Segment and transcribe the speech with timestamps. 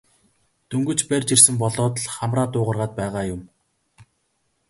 [0.69, 3.41] Дөнгөж барьж ирсэн болоод л хамраа дуугаргаад байгаа юм.